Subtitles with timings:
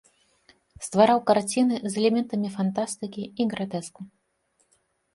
[0.85, 4.01] Ствараў карціны з элементамі фантастыкі і гратэску.